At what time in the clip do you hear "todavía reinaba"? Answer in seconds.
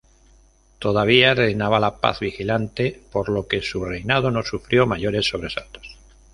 0.79-1.79